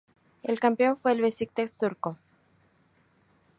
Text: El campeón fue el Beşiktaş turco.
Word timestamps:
El 0.41 0.59
campeón 0.59 0.97
fue 0.97 1.11
el 1.11 1.21
Beşiktaş 1.21 1.73
turco. 1.73 2.17